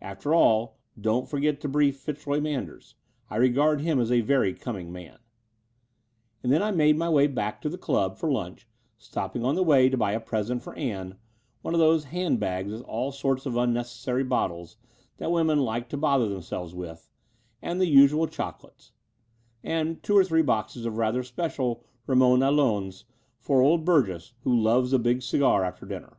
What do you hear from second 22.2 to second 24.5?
Allones for old Burgess,